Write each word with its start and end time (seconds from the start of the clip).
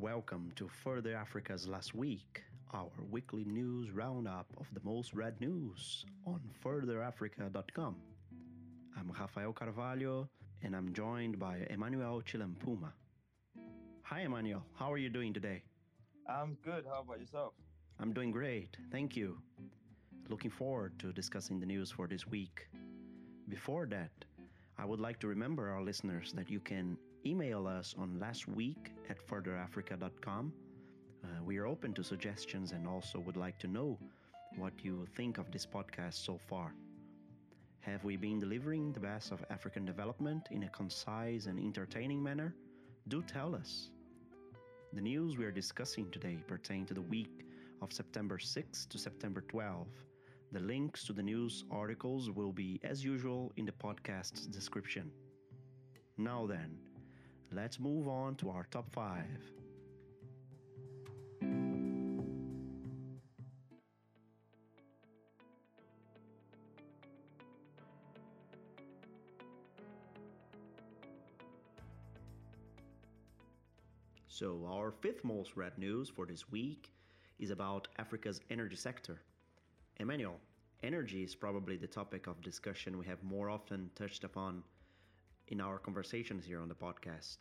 Welcome 0.00 0.50
to 0.56 0.66
Further 0.66 1.14
Africa's 1.14 1.68
Last 1.68 1.94
Week, 1.94 2.42
our 2.72 2.88
weekly 3.10 3.44
news 3.44 3.90
roundup 3.90 4.46
of 4.56 4.66
the 4.72 4.80
most 4.82 5.12
read 5.12 5.38
news 5.42 6.06
on 6.26 6.40
furtherafrica.com. 6.64 7.96
I'm 8.98 9.12
Rafael 9.12 9.52
Carvalho 9.52 10.26
and 10.62 10.74
I'm 10.74 10.94
joined 10.94 11.38
by 11.38 11.66
Emmanuel 11.68 12.22
Chilampuma. 12.22 12.92
Hi, 14.04 14.22
Emmanuel. 14.22 14.64
How 14.72 14.90
are 14.90 14.96
you 14.96 15.10
doing 15.10 15.34
today? 15.34 15.62
I'm 16.26 16.56
good. 16.64 16.86
How 16.90 17.02
about 17.02 17.20
yourself? 17.20 17.52
I'm 17.98 18.14
doing 18.14 18.30
great. 18.30 18.78
Thank 18.90 19.16
you. 19.16 19.36
Looking 20.30 20.50
forward 20.50 20.98
to 21.00 21.12
discussing 21.12 21.60
the 21.60 21.66
news 21.66 21.90
for 21.90 22.08
this 22.08 22.26
week. 22.26 22.70
Before 23.50 23.84
that, 23.90 24.12
I 24.78 24.86
would 24.86 25.00
like 25.00 25.18
to 25.20 25.26
remember 25.26 25.68
our 25.68 25.82
listeners 25.82 26.32
that 26.36 26.48
you 26.48 26.60
can 26.60 26.96
email 27.26 27.66
us 27.66 27.94
on 27.98 28.18
lastweek 28.20 28.88
at 29.08 29.18
furtherafrica.com. 29.26 30.52
Uh, 31.22 31.26
we 31.44 31.58
are 31.58 31.66
open 31.66 31.92
to 31.94 32.02
suggestions 32.02 32.72
and 32.72 32.86
also 32.86 33.18
would 33.20 33.36
like 33.36 33.58
to 33.58 33.66
know 33.66 33.98
what 34.56 34.72
you 34.82 35.06
think 35.16 35.38
of 35.38 35.50
this 35.50 35.66
podcast 35.66 36.14
so 36.14 36.38
far. 36.48 36.74
Have 37.80 38.04
we 38.04 38.16
been 38.16 38.38
delivering 38.38 38.92
the 38.92 39.00
best 39.00 39.32
of 39.32 39.44
African 39.50 39.84
development 39.84 40.48
in 40.50 40.64
a 40.64 40.68
concise 40.68 41.46
and 41.46 41.58
entertaining 41.58 42.22
manner? 42.22 42.54
Do 43.08 43.22
tell 43.22 43.54
us. 43.54 43.90
The 44.92 45.00
news 45.00 45.36
we 45.36 45.44
are 45.44 45.52
discussing 45.52 46.10
today 46.10 46.38
pertain 46.46 46.84
to 46.86 46.94
the 46.94 47.02
week 47.02 47.46
of 47.80 47.92
September 47.92 48.38
6 48.38 48.86
to 48.86 48.98
September 48.98 49.40
12. 49.42 49.86
The 50.52 50.60
links 50.60 51.04
to 51.04 51.12
the 51.12 51.22
news 51.22 51.64
articles 51.70 52.30
will 52.30 52.52
be, 52.52 52.80
as 52.82 53.04
usual, 53.04 53.52
in 53.56 53.64
the 53.64 53.72
podcast's 53.72 54.46
description. 54.46 55.10
Now 56.18 56.46
then, 56.46 56.76
let's 57.52 57.80
move 57.80 58.08
on 58.08 58.36
to 58.36 58.50
our 58.50 58.66
top 58.70 58.90
5. 58.90 59.24
So, 74.28 74.66
our 74.70 74.90
fifth 74.90 75.22
most 75.22 75.54
read 75.54 75.76
news 75.76 76.08
for 76.08 76.24
this 76.24 76.50
week 76.50 76.90
is 77.38 77.50
about 77.50 77.88
Africa's 77.98 78.40
energy 78.48 78.76
sector. 78.76 79.20
Emmanuel, 79.98 80.40
energy 80.82 81.24
is 81.24 81.34
probably 81.34 81.76
the 81.76 81.86
topic 81.86 82.26
of 82.26 82.40
discussion 82.40 82.96
we 82.96 83.04
have 83.04 83.22
more 83.22 83.50
often 83.50 83.90
touched 83.94 84.24
upon 84.24 84.62
in 85.50 85.60
our 85.60 85.78
conversations 85.78 86.44
here 86.44 86.60
on 86.60 86.68
the 86.68 86.74
podcast. 86.74 87.38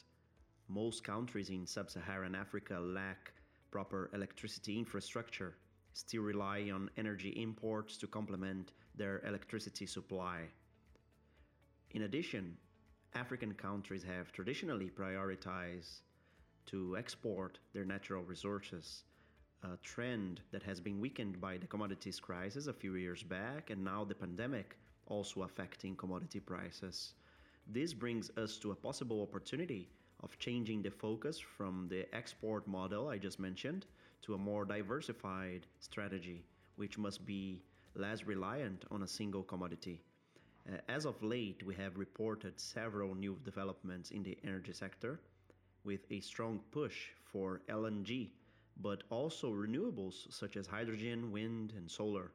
Most 0.68 1.04
countries 1.04 1.50
in 1.50 1.66
sub 1.66 1.90
Saharan 1.92 2.36
Africa 2.36 2.80
lack 2.80 3.34
proper 3.72 4.10
electricity 4.14 4.80
infrastructure, 4.80 5.56
still 5.94 6.24
rely 6.24 6.72
on 6.74 6.90
energy 6.98 7.30
imports 7.30 7.98
to 7.98 8.08
complement 8.08 8.72
their 8.96 9.22
electricity 9.26 9.86
supply. 9.86 10.42
In 11.92 12.04
addition, 12.04 12.58
African 13.14 13.54
countries 13.54 14.04
have 14.04 14.32
traditionally 14.32 14.90
prioritized 14.90 16.02
to 16.68 16.98
export 16.98 17.60
their 17.73 17.86
natural 17.86 18.23
resources, 18.23 19.04
a 19.64 19.78
trend 19.78 20.42
that 20.52 20.64
has 20.64 20.80
been 20.80 21.00
weakened 21.00 21.40
by 21.40 21.58
the 21.58 21.68
commodities 21.68 22.20
crisis 22.20 22.68
a 22.68 22.73
few 22.73 22.96
years 22.96 23.23
back 23.23 23.70
and 23.70 23.84
now 23.84 24.04
the 24.04 24.16
pandemic 24.16 24.78
also 25.08 25.42
affecting 25.44 25.96
commodity 25.96 26.40
prices. 26.40 27.14
This 27.72 27.94
brings 27.94 28.31
us 28.36 28.58
to 28.58 28.72
a 28.72 28.75
possible 28.75 29.22
opportunity 29.22 29.89
of 30.23 30.39
changing 30.39 30.81
the 30.81 30.89
focus 30.89 31.38
from 31.39 31.88
the 31.88 32.08
export 32.16 32.67
model 32.67 33.09
I 33.09 33.20
just 33.20 33.39
mentioned 33.39 33.86
to 34.23 34.34
a 34.34 34.39
more 34.39 34.66
diversified 34.66 35.67
strategy, 35.80 36.44
which 36.77 36.98
must 36.98 37.27
be 37.27 37.61
less 37.94 38.23
reliant 38.23 38.86
on 38.89 39.04
a 39.04 39.08
single 39.08 39.44
commodity. 39.44 40.02
Uh, 40.67 40.77
as 40.88 41.05
of 41.05 41.21
late, 41.21 41.61
we 41.61 41.76
have 41.76 41.95
reported 41.95 42.60
several 42.60 43.14
new 43.14 43.38
developments 43.45 44.10
in 44.10 44.23
the 44.23 44.36
energy 44.44 44.73
sector 44.73 45.20
with 45.83 46.08
a 46.10 46.21
strong 46.21 46.61
push 46.71 47.10
for 47.23 47.61
LNG, 47.70 48.32
but 48.82 49.04
also 49.11 49.52
renewables 49.52 50.33
such 50.33 50.58
as 50.58 50.65
hydrogen, 50.65 51.32
wind, 51.32 51.73
and 51.77 51.92
solar. 51.92 52.32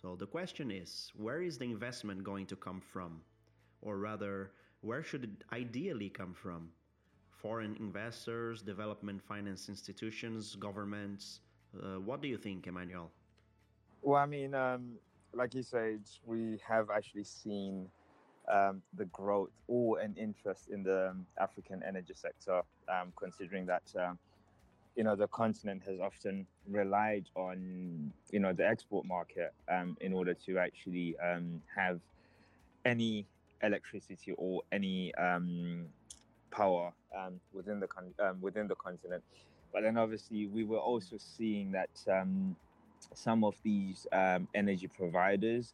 So 0.00 0.16
the 0.16 0.26
question 0.26 0.72
is 0.72 1.12
where 1.14 1.42
is 1.42 1.58
the 1.58 1.64
investment 1.66 2.24
going 2.24 2.46
to 2.46 2.56
come 2.56 2.80
from? 2.80 3.20
Or 3.82 3.98
rather, 3.98 4.52
where 4.82 5.02
should 5.04 5.24
it 5.24 5.44
ideally 5.52 6.10
come 6.10 6.34
from? 6.34 6.70
Foreign 7.30 7.76
investors, 7.76 8.62
development 8.62 9.22
finance 9.22 9.68
institutions, 9.68 10.56
governments? 10.56 11.40
Uh, 11.76 12.00
what 12.00 12.22
do 12.22 12.28
you 12.28 12.38
think, 12.38 12.66
Emmanuel? 12.66 13.10
Well, 14.02 14.20
I 14.20 14.26
mean, 14.26 14.54
um, 14.54 14.98
like 15.34 15.54
you 15.54 15.62
said, 15.62 16.00
we 16.24 16.58
have 16.66 16.90
actually 16.90 17.24
seen 17.24 17.88
um, 18.50 18.82
the 18.94 19.06
growth 19.06 19.50
or 19.68 20.00
an 20.00 20.14
interest 20.16 20.68
in 20.68 20.82
the 20.82 21.10
um, 21.10 21.26
African 21.40 21.82
energy 21.86 22.14
sector, 22.14 22.62
um, 22.88 23.12
considering 23.16 23.66
that 23.66 23.82
um, 23.98 24.18
you 24.96 25.04
know 25.04 25.16
the 25.16 25.28
continent 25.28 25.82
has 25.86 26.00
often 26.00 26.46
relied 26.68 27.28
on 27.36 28.12
you 28.30 28.40
know 28.40 28.52
the 28.52 28.66
export 28.66 29.06
market 29.06 29.52
in 30.00 30.12
order 30.12 30.34
to 30.34 30.58
actually 30.58 31.16
have 31.74 32.00
any 32.84 33.26
electricity 33.62 34.32
or 34.36 34.62
any 34.72 35.12
power 36.50 36.92
within 37.52 37.80
the 37.80 37.86
con- 37.86 38.14
within 38.40 38.68
the 38.68 38.74
continent. 38.74 39.22
But 39.72 39.82
then 39.82 39.96
obviously 39.96 40.46
we 40.46 40.64
were 40.64 40.78
also 40.78 41.16
seeing 41.18 41.72
that 41.72 41.88
some 41.94 43.44
of 43.44 43.54
these 43.62 44.06
energy 44.54 44.88
providers 44.88 45.72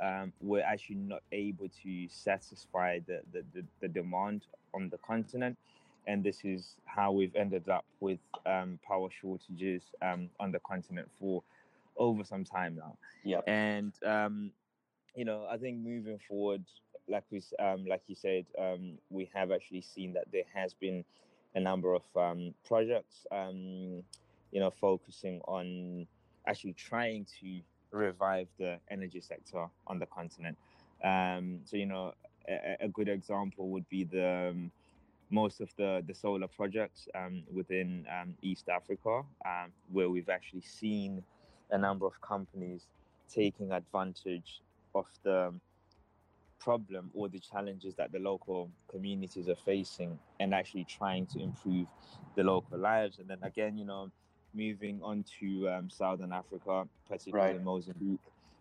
um, 0.00 0.32
we're 0.40 0.62
actually 0.62 0.96
not 0.96 1.22
able 1.32 1.68
to 1.82 2.08
satisfy 2.08 3.00
the, 3.06 3.20
the, 3.32 3.44
the, 3.54 3.64
the, 3.80 3.88
demand 3.88 4.46
on 4.72 4.88
the 4.88 4.98
continent. 4.98 5.56
And 6.06 6.24
this 6.24 6.44
is 6.44 6.76
how 6.86 7.12
we've 7.12 7.34
ended 7.36 7.68
up 7.68 7.84
with 8.00 8.18
um, 8.46 8.78
power 8.86 9.08
shortages 9.10 9.82
um, 10.00 10.30
on 10.40 10.52
the 10.52 10.58
continent 10.60 11.08
for 11.18 11.42
over 11.98 12.24
some 12.24 12.44
time 12.44 12.76
now. 12.76 12.96
Yeah. 13.24 13.40
And, 13.46 13.92
um, 14.04 14.52
you 15.14 15.26
know, 15.26 15.46
I 15.50 15.58
think 15.58 15.78
moving 15.78 16.18
forward, 16.26 16.64
like 17.10 17.24
we, 17.30 17.42
um, 17.58 17.84
like 17.86 18.02
you 18.06 18.14
said, 18.14 18.46
um, 18.58 18.98
we 19.10 19.30
have 19.34 19.50
actually 19.50 19.82
seen 19.82 20.12
that 20.14 20.24
there 20.32 20.44
has 20.54 20.74
been 20.74 21.04
a 21.54 21.60
number 21.60 21.94
of 21.94 22.02
projects, 22.64 23.26
you 23.32 24.60
know, 24.60 24.70
focusing 24.70 25.40
on 25.46 26.06
actually 26.46 26.72
trying 26.72 27.26
to 27.40 27.60
revive 27.92 28.48
the 28.58 28.78
energy 28.90 29.20
sector 29.20 29.66
on 29.86 29.98
the 29.98 30.06
continent. 30.06 30.56
Um, 31.04 31.60
so, 31.64 31.76
you 31.76 31.86
know, 31.86 32.14
a, 32.48 32.76
a, 32.80 32.88
good 32.88 33.08
example 33.08 33.68
would 33.70 33.88
be 33.88 34.04
the 34.04 34.50
um, 34.50 34.70
most 35.30 35.60
of 35.60 35.70
the, 35.76 36.02
the 36.06 36.14
solar 36.14 36.48
projects 36.48 37.08
um, 37.14 37.42
within 37.52 38.06
um, 38.10 38.34
East 38.42 38.68
Africa, 38.68 39.22
um, 39.46 39.72
where 39.92 40.10
we've 40.10 40.28
actually 40.28 40.60
seen 40.60 41.22
a 41.70 41.78
number 41.78 42.06
of 42.06 42.20
companies 42.20 42.86
taking 43.32 43.72
advantage 43.72 44.60
of 44.94 45.06
the 45.22 45.54
problem 46.60 47.10
or 47.14 47.28
the 47.28 47.38
challenges 47.40 47.94
that 47.96 48.12
the 48.12 48.18
local 48.18 48.70
communities 48.88 49.48
are 49.48 49.56
facing 49.56 50.18
and 50.38 50.54
actually 50.54 50.84
trying 50.84 51.26
to 51.26 51.40
improve 51.40 51.86
the 52.36 52.44
local 52.44 52.78
lives. 52.78 53.18
And 53.18 53.28
then 53.28 53.38
again, 53.42 53.76
you 53.76 53.84
know, 53.84 54.10
moving 54.54 55.00
on 55.02 55.24
to 55.40 55.68
um, 55.68 55.90
Southern 55.90 56.32
Africa, 56.32 56.86
particularly 57.08 57.54
right. 57.54 57.64
Mozambique, 57.64 58.20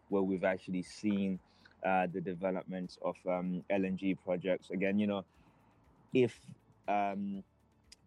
where 0.10 0.24
we've 0.24 0.44
actually 0.44 0.84
seen 0.84 1.40
uh, 1.86 2.08
the 2.12 2.22
development 2.22 2.98
of 3.04 3.16
um, 3.28 3.64
LNG 3.70 4.18
projects. 4.26 4.70
Again, 4.72 5.00
you 5.00 5.08
know, 5.08 5.26
if 6.14 6.40
um, 6.88 7.44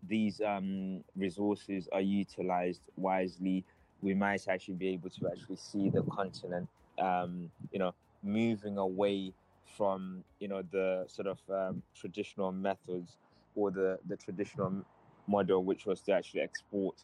these 0.08 0.40
um, 0.40 1.04
resources 1.16 1.88
are 1.92 2.00
utilized 2.00 2.80
wisely, 2.96 3.64
we 4.00 4.14
might 4.14 4.48
actually 4.48 4.74
be 4.74 4.88
able 4.88 5.10
to 5.10 5.28
actually 5.28 5.56
see 5.56 5.88
the 5.88 6.02
continent, 6.02 6.68
um, 6.98 7.50
you 7.70 7.78
know, 7.78 7.94
moving 8.22 8.78
away 8.78 9.32
from 9.76 10.24
you 10.40 10.48
know 10.48 10.62
the 10.70 11.04
sort 11.08 11.28
of 11.28 11.38
um, 11.50 11.82
traditional 11.94 12.52
methods 12.52 13.16
or 13.54 13.70
the 13.70 13.98
the 14.08 14.16
traditional 14.16 14.84
model, 15.26 15.64
which 15.64 15.86
was 15.86 16.00
to 16.02 16.12
actually 16.12 16.40
export 16.42 16.96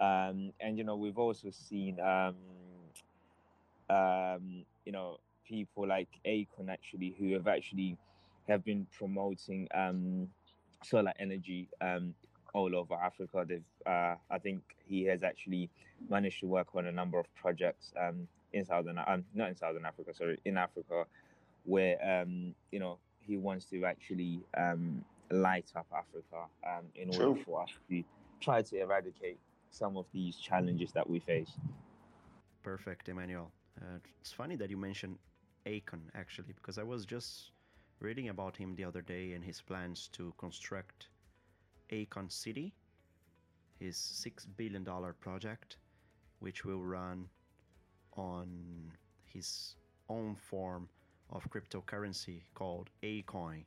um, 0.00 0.52
and 0.60 0.78
you 0.78 0.84
know, 0.84 0.96
we've 0.96 1.18
also 1.18 1.50
seen 1.50 1.98
um, 2.00 2.36
um, 3.90 4.64
you 4.84 4.92
know 4.92 5.18
people 5.46 5.88
like 5.88 6.08
Akon 6.26 6.70
actually 6.70 7.16
who 7.18 7.32
have 7.34 7.48
actually 7.48 7.96
have 8.48 8.64
been 8.64 8.86
promoting 8.96 9.68
um, 9.74 10.28
solar 10.84 11.12
energy 11.18 11.68
all 12.54 12.76
over 12.76 12.94
Africa. 12.94 13.44
They've 13.48 13.64
uh, 13.86 14.16
I 14.30 14.38
think 14.40 14.62
he 14.88 15.04
has 15.04 15.22
actually 15.24 15.70
managed 16.08 16.40
to 16.40 16.46
work 16.46 16.68
on 16.74 16.86
a 16.86 16.92
number 16.92 17.18
of 17.18 17.26
projects 17.34 17.92
um, 18.00 18.28
in 18.52 18.64
southern 18.64 18.98
um, 19.06 19.24
not 19.34 19.48
in 19.48 19.56
southern 19.56 19.84
Africa, 19.84 20.14
sorry, 20.14 20.38
in 20.44 20.56
Africa, 20.56 21.06
where 21.68 21.96
um, 22.02 22.54
you 22.72 22.80
know 22.80 22.98
he 23.20 23.36
wants 23.36 23.66
to 23.66 23.84
actually 23.84 24.40
um, 24.56 25.04
light 25.30 25.70
up 25.76 25.86
Africa 25.92 26.46
um, 26.66 26.84
in 26.94 27.08
order 27.10 27.34
True. 27.34 27.44
for 27.44 27.62
us 27.62 27.70
to 27.90 28.02
try 28.40 28.62
to 28.62 28.80
eradicate 28.80 29.38
some 29.70 29.98
of 29.98 30.06
these 30.12 30.36
challenges 30.36 30.92
that 30.92 31.08
we 31.08 31.18
face. 31.20 31.50
Perfect, 32.62 33.08
Emmanuel. 33.08 33.52
Uh, 33.80 33.98
it's 34.20 34.32
funny 34.32 34.56
that 34.56 34.70
you 34.70 34.78
mentioned 34.78 35.18
Akon 35.66 36.00
actually, 36.14 36.54
because 36.54 36.78
I 36.78 36.82
was 36.82 37.04
just 37.04 37.52
reading 38.00 38.30
about 38.30 38.56
him 38.56 38.74
the 38.74 38.84
other 38.84 39.02
day 39.02 39.32
and 39.32 39.44
his 39.44 39.60
plans 39.60 40.08
to 40.12 40.32
construct 40.38 41.08
Akon 41.92 42.32
City, 42.32 42.72
his 43.78 43.96
$6 43.96 44.46
billion 44.56 44.86
project, 45.20 45.76
which 46.38 46.64
will 46.64 46.82
run 46.82 47.28
on 48.16 48.48
his 49.24 49.74
own 50.08 50.34
form 50.34 50.88
of 51.30 51.48
cryptocurrency 51.50 52.40
called 52.54 52.90
Akoin. 53.02 53.64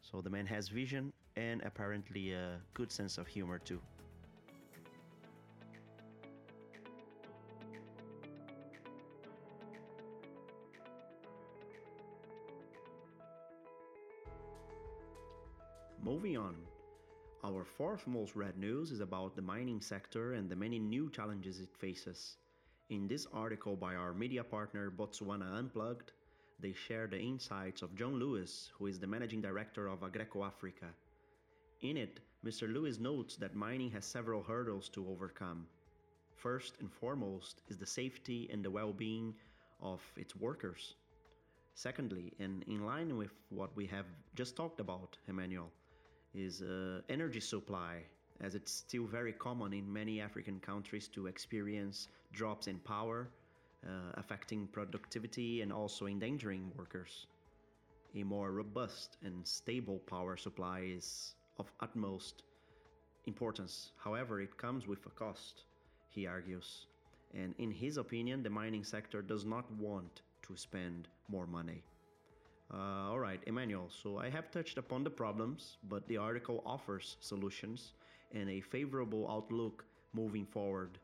So 0.00 0.20
the 0.20 0.30
man 0.30 0.46
has 0.46 0.68
vision 0.68 1.12
and 1.36 1.62
apparently 1.62 2.32
a 2.32 2.60
good 2.74 2.90
sense 2.90 3.18
of 3.18 3.26
humor 3.26 3.58
too. 3.58 3.80
Moving 16.02 16.38
on, 16.38 16.56
our 17.44 17.64
fourth 17.64 18.06
most 18.06 18.34
read 18.34 18.56
news 18.56 18.92
is 18.92 19.00
about 19.00 19.36
the 19.36 19.42
mining 19.42 19.80
sector 19.80 20.32
and 20.32 20.48
the 20.48 20.56
many 20.56 20.78
new 20.78 21.10
challenges 21.10 21.60
it 21.60 21.76
faces. 21.76 22.36
In 22.88 23.06
this 23.06 23.26
article 23.32 23.76
by 23.76 23.94
our 23.94 24.14
media 24.14 24.42
partner 24.42 24.90
Botswana 24.90 25.52
Unplugged, 25.58 26.12
they 26.60 26.72
share 26.72 27.06
the 27.06 27.20
insights 27.20 27.82
of 27.82 27.94
John 27.94 28.18
Lewis, 28.18 28.70
who 28.78 28.86
is 28.86 28.98
the 28.98 29.06
managing 29.06 29.40
director 29.40 29.86
of 29.86 30.00
Aggreko 30.00 30.46
Africa. 30.46 30.86
In 31.82 31.96
it, 31.96 32.20
Mr. 32.44 32.72
Lewis 32.72 32.98
notes 32.98 33.36
that 33.36 33.54
mining 33.54 33.90
has 33.92 34.04
several 34.04 34.42
hurdles 34.42 34.88
to 34.90 35.06
overcome. 35.08 35.66
First 36.34 36.74
and 36.80 36.92
foremost 36.92 37.62
is 37.68 37.78
the 37.78 37.86
safety 37.86 38.48
and 38.52 38.64
the 38.64 38.70
well 38.70 38.92
being 38.92 39.34
of 39.80 40.00
its 40.16 40.34
workers. 40.36 40.94
Secondly, 41.74 42.32
and 42.40 42.64
in 42.64 42.84
line 42.84 43.16
with 43.16 43.30
what 43.50 43.74
we 43.76 43.86
have 43.86 44.06
just 44.34 44.56
talked 44.56 44.80
about, 44.80 45.16
Emmanuel, 45.28 45.70
is 46.34 46.62
uh, 46.62 47.00
energy 47.08 47.40
supply, 47.40 48.02
as 48.40 48.54
it's 48.54 48.72
still 48.72 49.04
very 49.04 49.32
common 49.32 49.72
in 49.72 49.92
many 49.92 50.20
African 50.20 50.58
countries 50.58 51.08
to 51.08 51.28
experience 51.28 52.08
drops 52.32 52.66
in 52.66 52.78
power, 52.80 53.28
uh, 53.86 54.12
affecting 54.14 54.66
productivity 54.68 55.62
and 55.62 55.72
also 55.72 56.06
endangering 56.06 56.72
workers. 56.76 57.26
A 58.14 58.22
more 58.22 58.52
robust 58.52 59.16
and 59.22 59.46
stable 59.46 59.98
power 60.00 60.36
supply 60.36 60.80
is 60.80 61.34
of 61.58 61.72
utmost 61.80 62.42
importance. 63.26 63.92
However, 63.98 64.40
it 64.40 64.56
comes 64.56 64.86
with 64.86 65.06
a 65.06 65.10
cost, 65.10 65.64
he 66.10 66.26
argues. 66.26 66.86
And 67.34 67.54
in 67.58 67.70
his 67.70 67.96
opinion, 67.98 68.42
the 68.42 68.50
mining 68.50 68.84
sector 68.84 69.22
does 69.22 69.44
not 69.44 69.70
want 69.72 70.22
to 70.42 70.56
spend 70.56 71.08
more 71.28 71.46
money. 71.46 71.82
Uh, 72.72 73.10
all 73.10 73.18
right, 73.18 73.42
Emmanuel. 73.46 73.88
So 73.90 74.18
I 74.18 74.28
have 74.30 74.50
touched 74.50 74.78
upon 74.78 75.04
the 75.04 75.10
problems, 75.10 75.78
but 75.88 76.06
the 76.08 76.16
article 76.18 76.62
offers 76.66 77.16
solutions 77.20 77.94
and 78.32 78.48
a 78.50 78.60
favorable 78.60 79.26
outlook 79.30 79.84
moving 80.12 80.46
forward. 80.46 80.98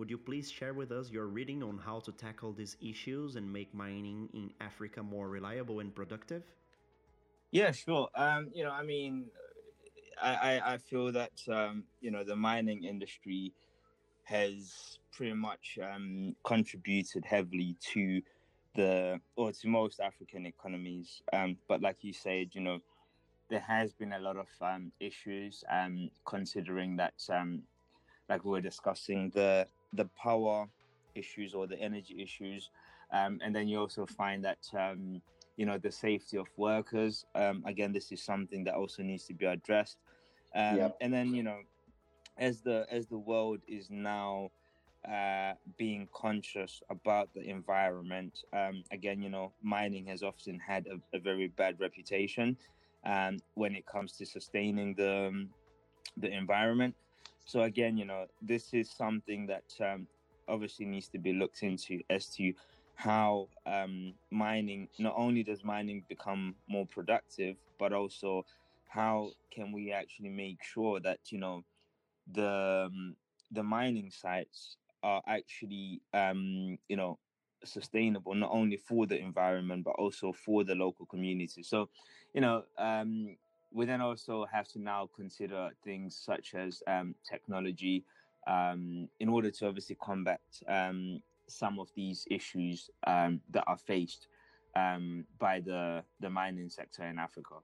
Would 0.00 0.08
you 0.08 0.16
please 0.16 0.50
share 0.50 0.72
with 0.72 0.92
us 0.92 1.10
your 1.10 1.26
reading 1.26 1.62
on 1.62 1.76
how 1.76 2.00
to 2.00 2.10
tackle 2.10 2.54
these 2.54 2.74
issues 2.80 3.36
and 3.36 3.52
make 3.52 3.74
mining 3.74 4.30
in 4.32 4.50
Africa 4.58 5.02
more 5.02 5.28
reliable 5.28 5.80
and 5.80 5.94
productive? 5.94 6.42
Yeah, 7.50 7.70
sure. 7.72 8.08
Um, 8.14 8.48
you 8.54 8.64
know, 8.64 8.70
I 8.70 8.82
mean, 8.82 9.26
I, 10.22 10.34
I, 10.34 10.72
I 10.72 10.78
feel 10.78 11.12
that 11.12 11.32
um, 11.52 11.84
you 12.00 12.10
know 12.10 12.24
the 12.24 12.34
mining 12.34 12.82
industry 12.84 13.52
has 14.22 14.98
pretty 15.12 15.34
much 15.34 15.78
um, 15.84 16.34
contributed 16.44 17.26
heavily 17.26 17.76
to 17.92 18.22
the 18.76 19.20
or 19.36 19.52
to 19.52 19.68
most 19.68 20.00
African 20.00 20.46
economies. 20.46 21.20
Um, 21.34 21.58
but 21.68 21.82
like 21.82 21.98
you 22.00 22.14
said, 22.14 22.54
you 22.54 22.62
know, 22.62 22.78
there 23.50 23.60
has 23.60 23.92
been 23.92 24.14
a 24.14 24.18
lot 24.18 24.38
of 24.38 24.48
um, 24.62 24.92
issues. 24.98 25.62
Um, 25.70 26.08
considering 26.24 26.96
that, 26.96 27.22
um, 27.28 27.64
like 28.30 28.46
we 28.46 28.52
were 28.52 28.62
discussing, 28.62 29.30
the 29.34 29.66
the 29.92 30.06
power 30.20 30.66
issues 31.14 31.54
or 31.54 31.66
the 31.66 31.78
energy 31.78 32.22
issues, 32.22 32.70
um, 33.12 33.40
and 33.42 33.54
then 33.54 33.68
you 33.68 33.78
also 33.78 34.06
find 34.06 34.44
that 34.44 34.58
um, 34.78 35.20
you 35.56 35.66
know 35.66 35.78
the 35.78 35.90
safety 35.92 36.36
of 36.36 36.46
workers. 36.56 37.24
Um, 37.34 37.62
again, 37.66 37.92
this 37.92 38.12
is 38.12 38.22
something 38.22 38.64
that 38.64 38.74
also 38.74 39.02
needs 39.02 39.24
to 39.26 39.34
be 39.34 39.46
addressed. 39.46 39.98
Um, 40.54 40.76
yep. 40.76 40.96
And 41.00 41.12
then 41.12 41.34
you 41.34 41.42
know, 41.42 41.58
as 42.38 42.60
the 42.60 42.86
as 42.90 43.06
the 43.06 43.18
world 43.18 43.60
is 43.66 43.88
now 43.90 44.50
uh, 45.08 45.54
being 45.78 46.08
conscious 46.12 46.82
about 46.90 47.32
the 47.34 47.48
environment. 47.48 48.44
Um, 48.52 48.84
again, 48.92 49.22
you 49.22 49.30
know, 49.30 49.52
mining 49.62 50.06
has 50.06 50.22
often 50.22 50.58
had 50.58 50.86
a, 50.86 51.16
a 51.16 51.20
very 51.20 51.48
bad 51.48 51.80
reputation 51.80 52.56
um, 53.06 53.38
when 53.54 53.74
it 53.74 53.86
comes 53.86 54.12
to 54.18 54.26
sustaining 54.26 54.94
the 54.94 55.46
the 56.16 56.30
environment. 56.30 56.94
So 57.44 57.62
again, 57.62 57.96
you 57.96 58.04
know, 58.04 58.26
this 58.40 58.72
is 58.72 58.90
something 58.90 59.46
that 59.46 59.64
um, 59.80 60.06
obviously 60.48 60.86
needs 60.86 61.08
to 61.08 61.18
be 61.18 61.32
looked 61.32 61.62
into 61.62 62.00
as 62.10 62.28
to 62.36 62.52
how 62.94 63.48
um, 63.66 64.12
mining 64.30 64.88
not 64.98 65.14
only 65.16 65.42
does 65.42 65.64
mining 65.64 66.04
become 66.08 66.54
more 66.68 66.86
productive, 66.86 67.56
but 67.78 67.92
also 67.92 68.44
how 68.88 69.30
can 69.50 69.72
we 69.72 69.92
actually 69.92 70.28
make 70.28 70.62
sure 70.62 71.00
that 71.00 71.18
you 71.30 71.38
know 71.38 71.64
the 72.32 72.86
um, 72.86 73.16
the 73.50 73.62
mining 73.62 74.10
sites 74.10 74.76
are 75.02 75.22
actually 75.26 76.02
um, 76.12 76.78
you 76.88 76.96
know 76.96 77.18
sustainable 77.64 78.34
not 78.34 78.50
only 78.52 78.76
for 78.76 79.06
the 79.06 79.18
environment 79.18 79.84
but 79.84 79.94
also 79.98 80.32
for 80.32 80.64
the 80.64 80.74
local 80.74 81.06
community. 81.06 81.62
So 81.62 81.88
you 82.34 82.40
know 82.40 82.64
um, 82.78 83.36
we 83.72 83.86
then 83.86 84.00
also 84.00 84.46
have 84.52 84.68
to 84.68 84.80
now 84.80 85.08
consider 85.14 85.70
things 85.84 86.16
such 86.16 86.54
as 86.54 86.82
um, 86.86 87.14
technology 87.28 88.04
um, 88.46 89.08
in 89.20 89.28
order 89.28 89.50
to 89.50 89.68
obviously 89.68 89.96
combat 90.00 90.40
um, 90.68 91.20
some 91.46 91.78
of 91.78 91.88
these 91.94 92.26
issues 92.30 92.90
um, 93.06 93.40
that 93.50 93.64
are 93.66 93.76
faced 93.76 94.28
um, 94.76 95.24
by 95.38 95.60
the 95.60 96.02
the 96.20 96.30
mining 96.30 96.68
sector 96.68 97.04
in 97.04 97.18
Africa, 97.18 97.56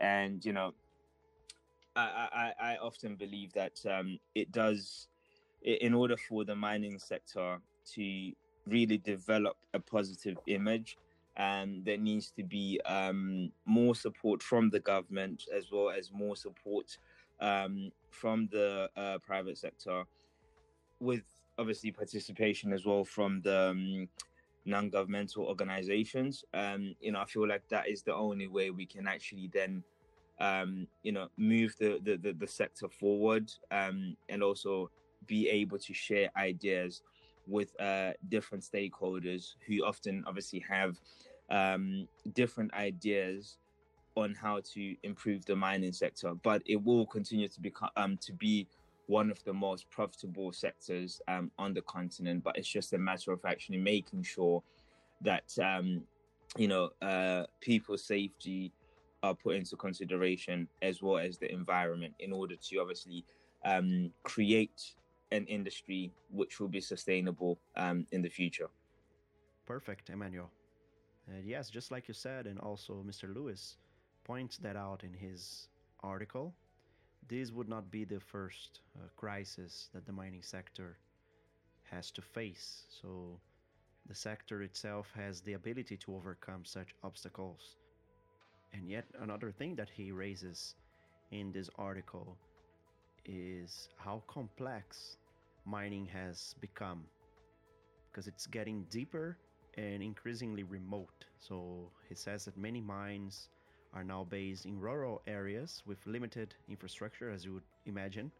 and 0.00 0.44
you 0.44 0.52
know, 0.52 0.72
I 1.96 2.52
I, 2.60 2.72
I 2.72 2.76
often 2.76 3.16
believe 3.16 3.52
that 3.54 3.80
um, 3.90 4.18
it 4.34 4.52
does 4.52 5.08
in 5.62 5.94
order 5.94 6.16
for 6.16 6.44
the 6.44 6.54
mining 6.54 6.98
sector 6.98 7.58
to 7.94 8.32
really 8.66 8.98
develop 8.98 9.56
a 9.74 9.80
positive 9.80 10.36
image 10.46 10.96
and 11.40 11.82
there 11.86 11.96
needs 11.96 12.30
to 12.30 12.42
be 12.42 12.78
um, 12.84 13.50
more 13.64 13.94
support 13.94 14.42
from 14.42 14.68
the 14.68 14.80
government 14.80 15.44
as 15.56 15.72
well 15.72 15.88
as 15.88 16.12
more 16.12 16.36
support 16.36 16.98
um, 17.40 17.90
from 18.10 18.46
the 18.52 18.90
uh, 18.94 19.16
private 19.26 19.56
sector 19.56 20.04
with 21.00 21.22
obviously 21.58 21.90
participation 21.90 22.74
as 22.74 22.84
well 22.84 23.06
from 23.06 23.40
the 23.40 23.70
um, 23.70 24.06
non-governmental 24.66 25.44
organizations. 25.44 26.44
Um, 26.52 26.94
you 27.00 27.10
know 27.12 27.20
i 27.20 27.24
feel 27.24 27.48
like 27.48 27.66
that 27.70 27.88
is 27.88 28.02
the 28.02 28.14
only 28.14 28.46
way 28.46 28.70
we 28.70 28.84
can 28.84 29.08
actually 29.08 29.48
then 29.50 29.82
um, 30.40 30.86
you 31.02 31.12
know 31.12 31.28
move 31.38 31.74
the, 31.80 32.00
the, 32.04 32.18
the, 32.18 32.32
the 32.32 32.46
sector 32.46 32.88
forward 32.88 33.50
um, 33.70 34.14
and 34.28 34.42
also 34.42 34.90
be 35.26 35.48
able 35.48 35.78
to 35.78 35.94
share 35.94 36.28
ideas 36.36 37.02
with 37.46 37.78
uh, 37.80 38.12
different 38.28 38.62
stakeholders 38.62 39.54
who 39.66 39.84
often 39.84 40.22
obviously 40.26 40.62
have 40.68 40.96
um, 41.50 42.08
different 42.32 42.72
ideas 42.74 43.58
on 44.16 44.34
how 44.34 44.60
to 44.74 44.96
improve 45.02 45.44
the 45.46 45.56
mining 45.56 45.92
sector. 45.92 46.34
But 46.34 46.62
it 46.66 46.82
will 46.82 47.06
continue 47.06 47.48
to 47.48 47.60
be 47.60 47.72
um, 47.96 48.16
to 48.18 48.32
be 48.32 48.66
one 49.06 49.30
of 49.30 49.42
the 49.44 49.52
most 49.52 49.90
profitable 49.90 50.52
sectors 50.52 51.20
um, 51.26 51.50
on 51.58 51.74
the 51.74 51.82
continent. 51.82 52.44
But 52.44 52.56
it's 52.56 52.68
just 52.68 52.92
a 52.92 52.98
matter 52.98 53.32
of 53.32 53.40
actually 53.44 53.78
making 53.78 54.22
sure 54.22 54.62
that 55.22 55.52
um, 55.62 56.02
you 56.56 56.68
know 56.68 56.90
uh, 57.02 57.44
people's 57.60 58.04
safety 58.04 58.72
are 59.22 59.34
put 59.34 59.56
into 59.56 59.76
consideration 59.76 60.66
as 60.80 61.02
well 61.02 61.18
as 61.18 61.38
the 61.38 61.52
environment 61.52 62.14
in 62.20 62.32
order 62.32 62.56
to 62.56 62.78
obviously 62.78 63.24
um, 63.66 64.10
create 64.22 64.94
an 65.30 65.44
industry 65.46 66.10
which 66.30 66.58
will 66.58 66.68
be 66.68 66.80
sustainable 66.80 67.58
um, 67.76 68.06
in 68.12 68.22
the 68.22 68.28
future. 68.28 68.68
Perfect, 69.66 70.08
Emmanuel. 70.10 70.50
Uh, 71.30 71.34
yes, 71.44 71.70
just 71.70 71.90
like 71.92 72.08
you 72.08 72.14
said, 72.14 72.46
and 72.46 72.58
also 72.58 73.04
Mr. 73.06 73.32
Lewis 73.32 73.76
points 74.24 74.56
that 74.58 74.76
out 74.76 75.04
in 75.04 75.14
his 75.14 75.68
article. 76.02 76.52
This 77.28 77.52
would 77.52 77.68
not 77.68 77.90
be 77.90 78.04
the 78.04 78.18
first 78.18 78.80
uh, 78.96 79.06
crisis 79.16 79.88
that 79.94 80.06
the 80.06 80.12
mining 80.12 80.42
sector 80.42 80.98
has 81.84 82.10
to 82.12 82.22
face. 82.22 82.82
So, 83.00 83.38
the 84.08 84.14
sector 84.14 84.62
itself 84.62 85.12
has 85.14 85.40
the 85.40 85.52
ability 85.52 85.96
to 85.98 86.16
overcome 86.16 86.64
such 86.64 86.94
obstacles. 87.04 87.76
And 88.72 88.88
yet, 88.88 89.04
another 89.20 89.52
thing 89.52 89.76
that 89.76 89.90
he 89.90 90.10
raises 90.10 90.74
in 91.30 91.52
this 91.52 91.70
article 91.78 92.36
is 93.24 93.88
how 93.96 94.22
complex 94.26 95.16
mining 95.64 96.06
has 96.06 96.54
become 96.60 97.04
because 98.10 98.26
it's 98.26 98.46
getting 98.46 98.84
deeper 98.90 99.38
and 99.76 100.02
increasingly 100.02 100.62
remote. 100.62 101.24
So 101.38 101.90
he 102.08 102.14
says 102.14 102.44
that 102.44 102.56
many 102.56 102.80
mines 102.80 103.48
are 103.94 104.04
now 104.04 104.24
based 104.24 104.66
in 104.66 104.78
rural 104.78 105.22
areas 105.26 105.82
with 105.86 106.06
limited 106.06 106.54
infrastructure, 106.68 107.30
as 107.30 107.44
you 107.44 107.54
would 107.54 107.68
imagine. 107.86 108.30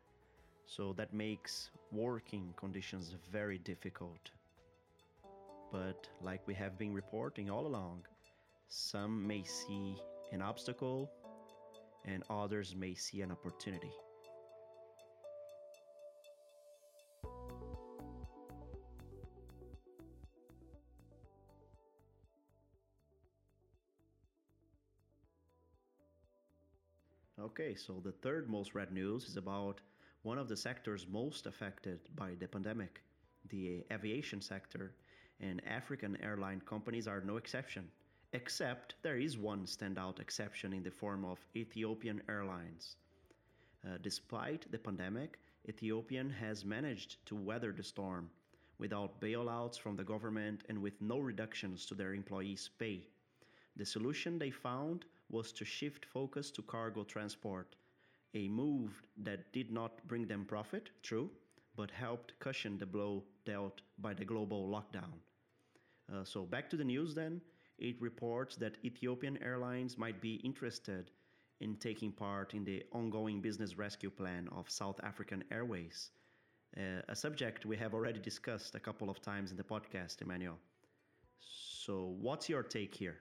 So 0.66 0.92
that 0.94 1.12
makes 1.12 1.70
working 1.90 2.54
conditions 2.56 3.16
very 3.32 3.58
difficult. 3.58 4.30
But 5.72 6.08
like 6.20 6.46
we 6.46 6.54
have 6.54 6.78
been 6.78 6.94
reporting 6.94 7.50
all 7.50 7.66
along, 7.66 8.06
some 8.68 9.26
may 9.26 9.42
see 9.42 9.96
an 10.32 10.42
obstacle 10.42 11.10
and 12.04 12.22
others 12.30 12.74
may 12.76 12.94
see 12.94 13.22
an 13.22 13.32
opportunity. 13.32 13.92
Okay, 27.42 27.74
so 27.74 28.00
the 28.04 28.12
third 28.12 28.50
most 28.50 28.74
read 28.74 28.92
news 28.92 29.24
is 29.24 29.38
about 29.38 29.80
one 30.24 30.36
of 30.36 30.46
the 30.46 30.56
sectors 30.56 31.06
most 31.10 31.46
affected 31.46 32.00
by 32.14 32.32
the 32.38 32.46
pandemic, 32.46 33.00
the 33.48 33.82
aviation 33.90 34.42
sector, 34.42 34.92
and 35.40 35.62
African 35.66 36.18
airline 36.22 36.60
companies 36.66 37.08
are 37.08 37.22
no 37.22 37.38
exception. 37.38 37.88
Except 38.34 38.94
there 39.00 39.16
is 39.16 39.38
one 39.38 39.64
standout 39.64 40.20
exception 40.20 40.74
in 40.74 40.82
the 40.82 40.90
form 40.90 41.24
of 41.24 41.38
Ethiopian 41.56 42.20
Airlines. 42.28 42.96
Uh, 43.86 43.96
despite 44.02 44.70
the 44.70 44.78
pandemic, 44.78 45.38
Ethiopian 45.66 46.28
has 46.28 46.66
managed 46.66 47.24
to 47.24 47.34
weather 47.34 47.72
the 47.72 47.82
storm 47.82 48.28
without 48.78 49.18
bailouts 49.18 49.78
from 49.78 49.96
the 49.96 50.04
government 50.04 50.64
and 50.68 50.82
with 50.82 51.00
no 51.00 51.18
reductions 51.18 51.86
to 51.86 51.94
their 51.94 52.12
employees' 52.12 52.68
pay. 52.78 53.08
The 53.76 53.86
solution 53.86 54.38
they 54.38 54.50
found 54.50 55.06
was 55.30 55.52
to 55.52 55.64
shift 55.64 56.04
focus 56.06 56.50
to 56.52 56.62
cargo 56.62 57.04
transport, 57.04 57.76
a 58.34 58.48
move 58.48 59.02
that 59.16 59.52
did 59.52 59.70
not 59.70 60.06
bring 60.06 60.26
them 60.26 60.44
profit, 60.44 60.90
true, 61.02 61.30
but 61.76 61.90
helped 61.90 62.38
cushion 62.38 62.78
the 62.78 62.86
blow 62.86 63.24
dealt 63.44 63.80
by 63.98 64.14
the 64.14 64.24
global 64.24 64.68
lockdown. 64.68 65.12
Uh, 66.12 66.24
so, 66.24 66.44
back 66.44 66.68
to 66.70 66.76
the 66.76 66.84
news 66.84 67.14
then. 67.14 67.40
It 67.78 68.00
reports 68.00 68.56
that 68.56 68.76
Ethiopian 68.84 69.42
Airlines 69.42 69.96
might 69.96 70.20
be 70.20 70.34
interested 70.44 71.10
in 71.60 71.76
taking 71.76 72.12
part 72.12 72.54
in 72.54 72.64
the 72.64 72.84
ongoing 72.92 73.40
business 73.40 73.76
rescue 73.76 74.10
plan 74.10 74.48
of 74.52 74.68
South 74.70 75.00
African 75.02 75.44
Airways, 75.50 76.10
uh, 76.76 77.02
a 77.08 77.16
subject 77.16 77.66
we 77.66 77.76
have 77.76 77.94
already 77.94 78.20
discussed 78.20 78.74
a 78.74 78.80
couple 78.80 79.10
of 79.10 79.20
times 79.20 79.50
in 79.50 79.56
the 79.56 79.62
podcast, 79.62 80.22
Emmanuel. 80.22 80.58
So, 81.40 82.14
what's 82.20 82.48
your 82.48 82.62
take 82.62 82.94
here? 82.94 83.18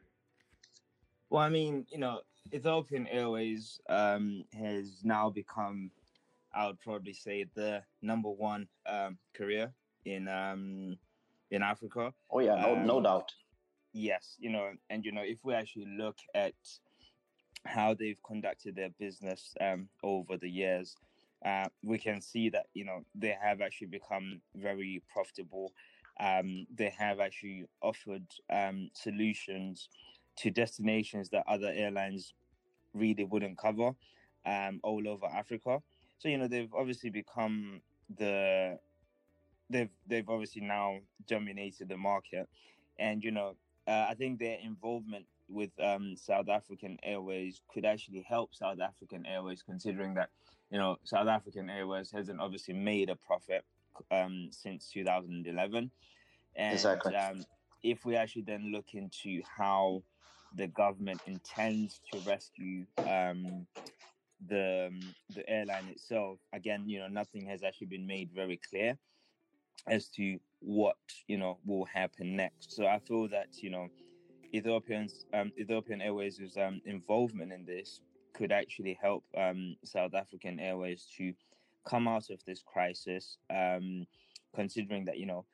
Well, 1.30 1.44
I 1.44 1.50
mean, 1.50 1.86
you 1.92 2.00
know, 2.00 2.22
Ethiopian 2.54 3.08
Airways 3.08 3.80
um, 3.88 4.44
has 4.58 5.02
now 5.04 5.30
become, 5.30 5.92
I 6.54 6.68
would 6.68 6.80
probably 6.80 7.14
say, 7.14 7.46
the 7.56 7.84
number 8.02 8.30
one 8.30 8.68
um, 8.88 9.18
career 9.36 9.72
in 10.06 10.28
um, 10.28 10.98
in 11.52 11.62
Africa. 11.62 12.14
Oh 12.32 12.40
yeah, 12.40 12.56
no, 12.56 12.84
no 12.84 12.98
Um, 12.98 13.04
doubt. 13.04 13.32
Yes, 13.94 14.36
you 14.40 14.50
know, 14.50 14.72
and 14.90 15.06
you 15.06 15.12
know, 15.12 15.22
if 15.24 15.40
we 15.44 15.54
actually 15.54 15.88
look 15.98 16.18
at 16.34 16.54
how 17.66 17.94
they've 17.94 18.22
conducted 18.24 18.76
their 18.76 18.90
business 19.00 19.54
um, 19.62 19.90
over 20.04 20.38
the 20.38 20.50
years, 20.50 20.96
uh, 21.46 21.68
we 21.84 21.98
can 21.98 22.22
see 22.22 22.50
that 22.50 22.68
you 22.74 22.86
know 22.86 23.04
they 23.14 23.36
have 23.40 23.62
actually 23.62 23.88
become 23.88 24.42
very 24.56 25.04
profitable. 25.14 25.74
Um, 26.20 26.66
they 26.76 26.90
have 26.98 27.20
actually 27.20 27.66
offered 27.82 28.26
um, 28.52 28.90
solutions 28.94 29.90
to 30.40 30.50
destinations 30.50 31.30
that 31.30 31.44
other 31.48 31.72
airlines 31.74 32.34
really 32.94 33.24
wouldn't 33.24 33.58
cover 33.58 33.92
um, 34.46 34.80
all 34.84 35.08
over 35.08 35.26
Africa. 35.28 35.80
So 36.18 36.30
you 36.30 36.38
know 36.38 36.48
they've 36.48 36.74
obviously 36.74 37.10
become 37.10 37.82
the 38.18 38.78
they've 39.70 39.90
they've 40.08 40.28
obviously 40.28 40.62
now 40.62 41.00
dominated 41.28 41.90
the 41.90 41.98
market, 41.98 42.48
and 42.98 43.24
you 43.24 43.32
know 43.32 43.56
uh, 43.88 44.08
I 44.10 44.16
think 44.16 44.40
their 44.40 44.58
involvement 44.64 45.26
with 45.48 45.72
um, 45.84 46.16
South 46.16 46.48
African 46.50 46.98
Airways 47.04 47.62
could 47.74 47.86
actually 47.86 48.24
help 48.28 48.54
South 48.54 48.80
African 48.80 49.26
Airways, 49.26 49.64
considering 49.64 50.14
that 50.16 50.30
you 50.72 50.78
know 50.78 50.98
South 51.04 51.28
African 51.28 51.70
Airways 51.70 52.12
hasn't 52.12 52.40
obviously 52.40 52.74
made 52.74 53.10
a 53.10 53.16
profit 53.16 53.64
um, 54.12 54.50
since 54.52 54.90
2011, 54.92 55.92
and 56.56 56.74
Exactly. 56.74 57.16
um, 57.16 57.44
if 57.84 58.06
we 58.06 58.16
actually 58.16 58.44
then 58.44 58.72
look 58.72 58.94
into 58.94 59.42
how 59.58 60.04
the 60.56 60.68
government 60.68 61.22
intends 61.28 62.00
to 62.12 62.20
rescue 62.28 62.86
um, 62.98 63.66
the 64.48 64.88
um, 64.88 65.00
the 65.36 65.48
airline 65.50 65.88
itself, 65.90 66.40
again, 66.54 66.84
you 66.88 67.00
know, 67.00 67.08
nothing 67.08 67.46
has 67.46 67.64
actually 67.64 67.88
been 67.88 68.08
made 68.08 68.30
very 68.34 68.60
clear 68.70 68.98
as 69.88 70.10
to 70.10 70.40
what 70.60 70.98
you 71.28 71.38
know 71.38 71.58
will 71.66 71.86
happen 71.86 72.36
next. 72.36 72.76
So 72.76 72.86
I 72.86 73.00
feel 73.00 73.28
that 73.30 73.62
you 73.62 73.70
know 73.70 73.88
Ethiopians 74.54 75.26
um, 75.34 75.52
Ethiopian 75.60 76.02
Airways' 76.02 76.58
um, 76.58 76.82
involvement 76.86 77.52
in 77.52 77.66
this 77.66 78.02
could 78.34 78.52
actually 78.52 78.98
help 79.02 79.24
um, 79.38 79.76
South 79.84 80.14
African 80.14 80.60
Airways 80.60 81.08
to 81.18 81.34
come 81.86 82.08
out 82.08 82.30
of 82.30 82.44
this 82.46 82.62
crisis, 82.66 83.38
um, 83.50 84.06
considering 84.56 85.06
that 85.06 85.18
you 85.18 85.26
know 85.26 85.46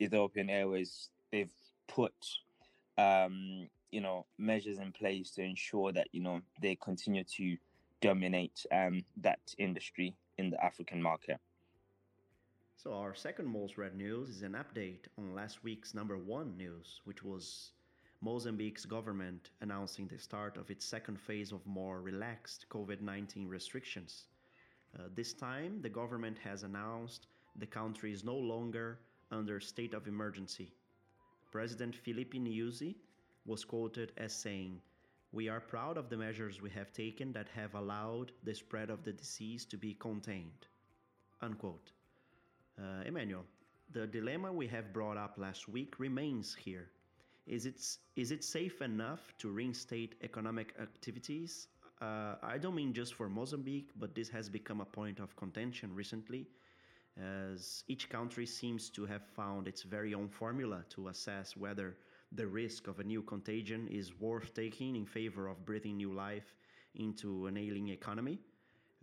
Ethiopian 0.00 0.50
Airways 0.50 1.10
they've 1.30 1.52
put 1.86 2.14
um, 2.96 3.68
you 3.90 4.00
know 4.00 4.26
measures 4.38 4.78
in 4.78 4.92
place 4.92 5.30
to 5.32 5.42
ensure 5.42 5.92
that 5.92 6.08
you 6.12 6.20
know 6.20 6.40
they 6.60 6.76
continue 6.76 7.24
to 7.24 7.56
dominate 8.00 8.64
um, 8.72 9.04
that 9.16 9.40
industry 9.58 10.14
in 10.36 10.50
the 10.50 10.64
African 10.64 11.02
market. 11.02 11.38
So, 12.76 12.94
our 12.94 13.14
second 13.14 13.48
most 13.48 13.76
read 13.76 13.96
news 13.96 14.28
is 14.28 14.42
an 14.42 14.52
update 14.52 15.06
on 15.18 15.34
last 15.34 15.64
week's 15.64 15.94
number 15.94 16.16
one 16.16 16.56
news, 16.56 17.00
which 17.04 17.24
was 17.24 17.72
Mozambique's 18.20 18.84
government 18.84 19.50
announcing 19.60 20.06
the 20.06 20.18
start 20.18 20.56
of 20.56 20.70
its 20.70 20.84
second 20.84 21.20
phase 21.20 21.50
of 21.50 21.66
more 21.66 22.00
relaxed 22.00 22.66
COVID 22.70 23.00
19 23.00 23.48
restrictions. 23.48 24.26
Uh, 24.96 25.08
this 25.14 25.32
time, 25.32 25.82
the 25.82 25.88
government 25.88 26.38
has 26.38 26.62
announced 26.62 27.26
the 27.56 27.66
country 27.66 28.12
is 28.12 28.24
no 28.24 28.36
longer 28.36 29.00
under 29.32 29.58
state 29.60 29.92
of 29.92 30.06
emergency. 30.06 30.72
President 31.50 31.94
Filipe 31.96 32.34
Nyusi 32.34 32.94
was 33.46 33.64
quoted 33.64 34.12
as 34.16 34.32
saying, 34.32 34.80
We 35.32 35.48
are 35.48 35.60
proud 35.60 35.96
of 35.96 36.08
the 36.08 36.16
measures 36.16 36.60
we 36.60 36.70
have 36.70 36.92
taken 36.92 37.32
that 37.32 37.48
have 37.54 37.74
allowed 37.74 38.32
the 38.44 38.54
spread 38.54 38.90
of 38.90 39.02
the 39.04 39.12
disease 39.12 39.64
to 39.66 39.76
be 39.76 39.94
contained. 39.94 40.66
Unquote. 41.40 41.92
Uh, 42.78 43.02
Emmanuel, 43.06 43.44
the 43.92 44.06
dilemma 44.06 44.52
we 44.52 44.66
have 44.66 44.92
brought 44.92 45.16
up 45.16 45.34
last 45.38 45.68
week 45.68 45.98
remains 45.98 46.54
here. 46.54 46.90
Is 47.46 47.64
it, 47.64 47.80
is 48.16 48.30
it 48.30 48.44
safe 48.44 48.82
enough 48.82 49.32
to 49.38 49.50
reinstate 49.50 50.16
economic 50.22 50.74
activities? 50.80 51.68
Uh, 52.00 52.34
I 52.42 52.58
don't 52.58 52.74
mean 52.74 52.92
just 52.92 53.14
for 53.14 53.28
Mozambique, 53.28 53.90
but 53.98 54.14
this 54.14 54.28
has 54.28 54.48
become 54.48 54.80
a 54.80 54.84
point 54.84 55.18
of 55.18 55.34
contention 55.36 55.94
recently, 55.94 56.46
as 57.18 57.84
each 57.88 58.08
country 58.08 58.46
seems 58.46 58.90
to 58.90 59.04
have 59.06 59.22
found 59.36 59.66
its 59.66 59.82
very 59.82 60.14
own 60.14 60.28
formula 60.28 60.84
to 60.90 61.08
assess 61.08 61.56
whether 61.56 61.96
the 62.32 62.46
risk 62.46 62.86
of 62.86 63.00
a 63.00 63.04
new 63.04 63.22
contagion 63.22 63.88
is 63.88 64.18
worth 64.20 64.54
taking 64.54 64.96
in 64.96 65.06
favor 65.06 65.48
of 65.48 65.64
breathing 65.64 65.96
new 65.96 66.12
life 66.12 66.54
into 66.94 67.46
an 67.46 67.56
ailing 67.56 67.88
economy. 67.88 68.38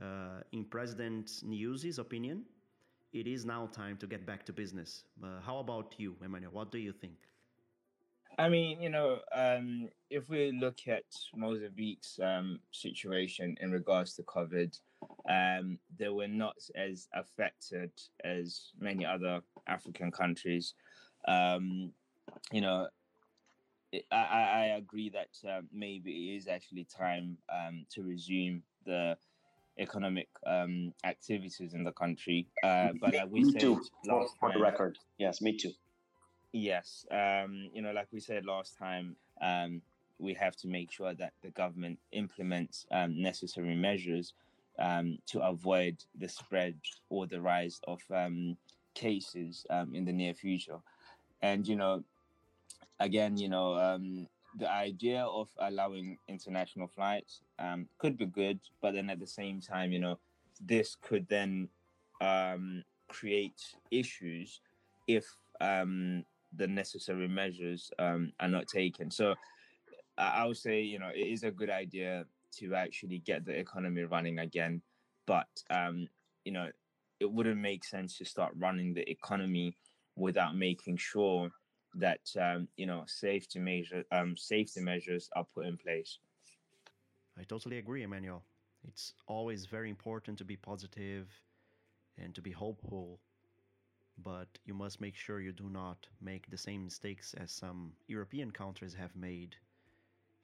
Uh, 0.01 0.41
in 0.51 0.65
President 0.65 1.27
Nyusi's 1.45 1.99
opinion, 1.99 2.43
it 3.13 3.27
is 3.27 3.45
now 3.45 3.67
time 3.67 3.97
to 3.97 4.07
get 4.07 4.25
back 4.25 4.45
to 4.45 4.53
business. 4.53 5.05
Uh, 5.23 5.39
how 5.41 5.59
about 5.59 5.95
you, 5.97 6.15
Emmanuel? 6.23 6.51
What 6.51 6.71
do 6.71 6.77
you 6.77 6.91
think? 6.91 7.15
I 8.37 8.49
mean, 8.49 8.81
you 8.81 8.89
know, 8.89 9.19
um, 9.33 9.87
if 10.09 10.29
we 10.29 10.51
look 10.51 10.79
at 10.87 11.05
Mozambique's 11.33 12.19
um, 12.21 12.59
situation 12.71 13.55
in 13.61 13.71
regards 13.71 14.13
to 14.15 14.23
COVID, 14.23 14.77
um, 15.29 15.79
they 15.97 16.09
were 16.09 16.27
not 16.27 16.55
as 16.75 17.07
affected 17.13 17.91
as 18.23 18.71
many 18.79 19.05
other 19.05 19.41
African 19.67 20.11
countries. 20.11 20.73
Um, 21.27 21.91
you 22.51 22.61
know, 22.61 22.87
it, 23.91 24.05
I, 24.11 24.15
I 24.15 24.65
agree 24.77 25.09
that 25.09 25.49
uh, 25.49 25.61
maybe 25.71 26.11
it 26.11 26.37
is 26.37 26.47
actually 26.47 26.85
time 26.85 27.37
um, 27.53 27.85
to 27.91 28.03
resume 28.03 28.63
the 28.85 29.17
economic 29.79 30.29
um, 30.45 30.93
activities 31.03 31.73
in 31.73 31.83
the 31.83 31.91
country. 31.91 32.47
Uh, 32.63 32.89
but 32.99 33.11
me, 33.11 33.17
like 33.17 33.31
we 33.31 33.39
me 33.41 33.51
said 33.51 33.61
too, 33.61 33.81
for, 34.05 34.19
last 34.21 34.35
for 34.39 34.49
the 34.49 34.53
time, 34.53 34.61
record. 34.61 34.97
Yes, 35.17 35.41
me 35.41 35.57
too. 35.57 35.71
Yes, 36.51 37.05
um, 37.11 37.69
you 37.73 37.81
know, 37.81 37.91
like 37.91 38.07
we 38.11 38.19
said 38.19 38.45
last 38.45 38.77
time, 38.77 39.15
um, 39.41 39.81
we 40.19 40.33
have 40.33 40.55
to 40.57 40.67
make 40.67 40.91
sure 40.91 41.13
that 41.13 41.33
the 41.43 41.49
government 41.49 41.99
implements 42.13 42.85
um, 42.91 43.21
necessary 43.21 43.75
measures 43.75 44.33
um, 44.79 45.17
to 45.27 45.41
avoid 45.41 45.97
the 46.19 46.27
spread 46.27 46.75
or 47.09 47.27
the 47.27 47.39
rise 47.39 47.79
of 47.87 47.99
um, 48.13 48.57
cases 48.93 49.65
um, 49.69 49.93
in 49.95 50.05
the 50.05 50.13
near 50.13 50.33
future. 50.33 50.79
And 51.41 51.67
you 51.67 51.75
know, 51.75 52.03
again, 52.99 53.37
you 53.37 53.49
know, 53.49 53.75
um, 53.75 54.27
the 54.57 54.71
idea 54.71 55.23
of 55.23 55.49
allowing 55.59 56.17
international 56.27 56.87
flights 56.87 57.41
um, 57.59 57.87
could 57.97 58.17
be 58.17 58.25
good, 58.25 58.59
but 58.81 58.93
then 58.93 59.09
at 59.09 59.19
the 59.19 59.27
same 59.27 59.59
time, 59.59 59.91
you 59.91 59.99
know, 59.99 60.17
this 60.61 60.95
could 61.01 61.27
then 61.27 61.67
um, 62.21 62.83
create 63.09 63.61
issues 63.91 64.61
if 65.07 65.25
the 65.59 66.67
necessary 66.67 67.27
measures 67.27 67.91
are 67.99 68.47
not 68.47 68.67
taken. 68.67 69.11
So 69.11 69.35
I 70.17 70.45
would 70.45 70.57
say, 70.57 70.81
you 70.81 70.99
know, 70.99 71.09
it 71.13 71.27
is 71.27 71.43
a 71.43 71.51
good 71.51 71.69
idea 71.69 72.25
to 72.59 72.75
actually 72.75 73.19
get 73.19 73.45
the 73.45 73.53
economy 73.57 74.03
running 74.03 74.39
again, 74.39 74.81
but 75.27 75.47
um, 75.69 76.07
you 76.43 76.51
know, 76.51 76.69
it 77.19 77.31
wouldn't 77.31 77.59
make 77.59 77.83
sense 77.83 78.17
to 78.17 78.25
start 78.25 78.53
running 78.57 78.93
the 78.93 79.09
economy 79.09 79.75
without 80.15 80.55
making 80.55 80.97
sure 80.97 81.51
that 81.95 82.19
um, 82.39 82.67
you 82.77 82.85
know 82.85 83.03
safety 83.07 83.59
measure 83.59 84.03
um, 84.11 84.35
safety 84.35 84.81
measures 84.81 85.29
are 85.35 85.45
put 85.53 85.65
in 85.65 85.77
place. 85.77 86.19
I 87.37 87.43
totally 87.43 87.77
agree, 87.77 88.03
Emmanuel. 88.03 88.43
It's 88.87 89.13
always 89.27 89.65
very 89.65 89.89
important 89.89 90.37
to 90.37 90.45
be 90.45 90.55
positive 90.55 91.27
and 92.17 92.33
to 92.35 92.41
be 92.41 92.51
hopeful, 92.51 93.19
but 94.17 94.47
you 94.65 94.73
must 94.73 95.01
make 95.01 95.15
sure 95.15 95.39
you 95.39 95.51
do 95.51 95.69
not 95.69 96.07
make 96.21 96.49
the 96.49 96.57
same 96.57 96.83
mistakes 96.83 97.33
as 97.33 97.51
some 97.51 97.93
European 98.07 98.51
countries 98.51 98.93
have 98.93 99.15
made 99.15 99.55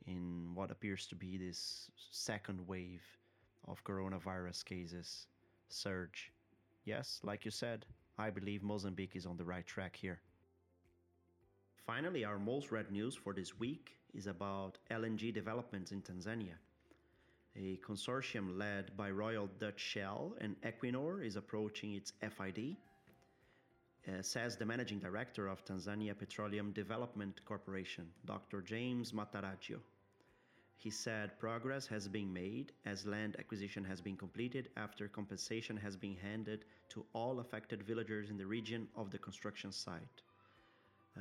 in 0.08 0.51
what 0.53 0.72
appears 0.72 1.05
to 1.08 1.15
be 1.15 1.38
this 1.38 1.89
second 2.12 2.67
wave 2.67 3.03
of 3.67 3.84
coronavirus 3.84 4.65
cases 4.65 5.27
surge. 5.70 6.31
Yes, 6.86 7.20
like 7.24 7.46
you 7.46 7.51
said, 7.51 7.86
I 8.17 8.29
believe 8.29 8.63
Mozambique 8.63 9.15
is 9.15 9.25
on 9.25 9.38
the 9.38 9.43
right 9.43 9.65
track 9.65 9.96
here. 9.96 10.20
Finally, 11.86 12.25
our 12.25 12.39
most 12.39 12.72
read 12.72 12.91
news 12.91 13.15
for 13.15 13.34
this 13.34 13.60
week 13.60 13.98
is 14.13 14.27
about 14.27 14.77
LNG 14.89 15.34
developments 15.34 15.91
in 15.91 16.01
Tanzania. 16.01 16.58
A 17.55 17.79
consortium 17.86 18.58
led 18.58 18.96
by 18.96 19.12
Royal 19.12 19.50
Dutch 19.60 19.79
Shell 19.79 20.36
and 20.39 20.55
Equinor 20.62 21.25
is 21.25 21.36
approaching 21.36 21.93
its 21.93 22.13
FID, 22.22 22.77
uh, 24.08 24.22
says 24.22 24.58
the 24.58 24.65
managing 24.65 25.00
director 25.00 25.48
of 25.48 25.63
Tanzania 25.63 26.17
Petroleum 26.17 26.72
Development 26.72 27.39
Corporation, 27.46 28.08
Dr. 28.25 28.62
James 28.62 29.12
Mataragio. 29.12 29.79
He 30.77 30.89
said 30.89 31.38
progress 31.38 31.86
has 31.88 32.08
been 32.08 32.34
made 32.34 32.72
as 32.86 33.05
land 33.05 33.36
acquisition 33.38 33.84
has 33.84 34.01
been 34.01 34.17
completed 34.17 34.70
after 34.77 35.08
compensation 35.08 35.77
has 35.77 35.96
been 35.96 36.15
handed 36.15 36.65
to 36.89 37.05
all 37.13 37.39
affected 37.39 37.84
villagers 37.84 38.31
in 38.31 38.38
the 38.38 38.48
region 38.48 38.88
of 38.96 39.12
the 39.12 39.20
construction 39.20 39.72
site. 39.72 40.24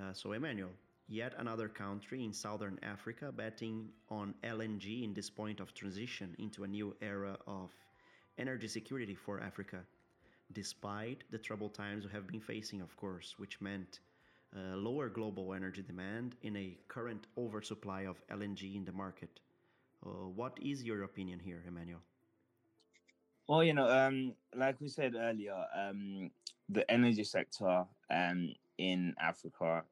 Uh, 0.00 0.14
so, 0.14 0.32
Emmanuel, 0.32 0.70
yet 1.08 1.34
another 1.36 1.68
country 1.68 2.24
in 2.24 2.32
southern 2.32 2.78
Africa 2.82 3.30
betting 3.30 3.90
on 4.08 4.32
LNG 4.44 5.04
in 5.04 5.12
this 5.12 5.28
point 5.28 5.60
of 5.60 5.74
transition 5.74 6.34
into 6.38 6.64
a 6.64 6.68
new 6.68 6.96
era 7.02 7.36
of 7.46 7.70
energy 8.38 8.68
security 8.68 9.14
for 9.14 9.40
Africa, 9.40 9.80
despite 10.52 11.24
the 11.30 11.38
troubled 11.38 11.74
times 11.74 12.04
we 12.04 12.12
have 12.12 12.26
been 12.26 12.40
facing, 12.40 12.80
of 12.80 12.96
course, 12.96 13.34
which 13.38 13.60
meant 13.60 14.00
uh, 14.56 14.76
lower 14.76 15.08
global 15.08 15.54
energy 15.54 15.82
demand 15.82 16.34
in 16.42 16.56
a 16.56 16.76
current 16.88 17.26
oversupply 17.38 18.02
of 18.02 18.20
LNG 18.28 18.74
in 18.74 18.84
the 18.84 18.92
market. 18.92 19.40
Uh, 20.04 20.28
what 20.34 20.58
is 20.60 20.82
your 20.82 21.02
opinion 21.04 21.38
here, 21.38 21.62
Emmanuel? 21.66 22.00
Well, 23.48 23.64
you 23.64 23.74
know, 23.74 23.88
um, 23.88 24.34
like 24.54 24.80
we 24.80 24.88
said 24.88 25.14
earlier, 25.16 25.56
um, 25.76 26.30
the 26.68 26.88
energy 26.90 27.24
sector 27.24 27.84
um, 28.10 28.54
in 28.78 29.14
Africa 29.20 29.82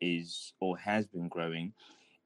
is 0.00 0.52
or 0.60 0.76
has 0.78 1.06
been 1.06 1.28
growing, 1.28 1.72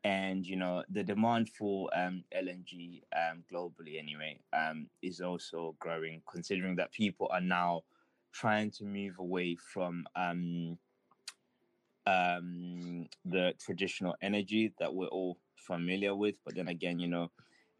and 0.04 0.46
you 0.46 0.56
know 0.56 0.82
the 0.90 1.02
demand 1.02 1.48
for 1.50 1.90
um, 1.94 2.24
LNG 2.36 3.02
um, 3.14 3.44
globally 3.52 3.98
anyway 3.98 4.38
um, 4.52 4.86
is 5.02 5.20
also 5.20 5.74
growing. 5.78 6.22
Considering 6.30 6.76
that 6.76 6.92
people 6.92 7.28
are 7.32 7.40
now 7.40 7.82
trying 8.32 8.70
to 8.70 8.84
move 8.84 9.18
away 9.18 9.56
from 9.56 10.06
um, 10.16 10.78
um, 12.06 13.06
the 13.24 13.52
traditional 13.58 14.16
energy 14.22 14.72
that 14.78 14.94
we're 14.94 15.08
all 15.08 15.36
familiar 15.56 16.14
with. 16.14 16.36
But 16.44 16.54
then 16.54 16.68
again, 16.68 16.98
you 16.98 17.08
know, 17.08 17.30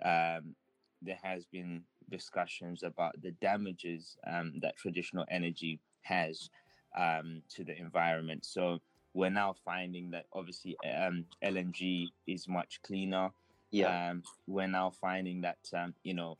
um, 0.04 0.54
there 1.00 1.18
has 1.22 1.46
been 1.46 1.82
discussions 2.10 2.82
about 2.82 3.14
the 3.22 3.30
damages 3.40 4.16
that 4.60 4.76
traditional 4.76 5.24
energy 5.30 5.80
has 6.02 6.50
um, 6.98 7.42
to 7.48 7.64
the 7.64 7.78
environment. 7.78 8.44
So 8.44 8.80
we're 9.14 9.30
now 9.30 9.54
finding 9.64 10.10
that 10.10 10.26
obviously 10.32 10.76
um, 10.84 11.24
LNG 11.44 12.08
is 12.26 12.48
much 12.48 12.80
cleaner. 12.82 13.30
Yeah. 13.70 14.10
Um, 14.10 14.22
we're 14.46 14.66
now 14.66 14.90
finding 14.90 15.40
that 15.42 15.58
um, 15.74 15.94
you 16.02 16.14
know 16.14 16.38